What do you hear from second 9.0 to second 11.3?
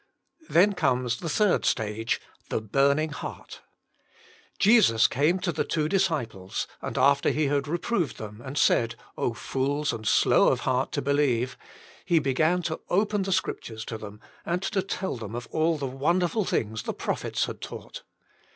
*<OhI fools, and slow of heart to be